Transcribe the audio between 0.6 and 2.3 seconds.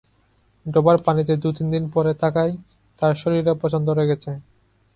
ডোবার পানিতে দু-তিন দিন পরে